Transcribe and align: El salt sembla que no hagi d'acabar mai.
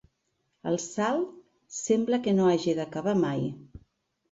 El 0.71 0.77
salt 0.83 1.35
sembla 1.81 2.21
que 2.25 2.35
no 2.41 2.49
hagi 2.55 2.77
d'acabar 2.83 3.17
mai. 3.23 3.49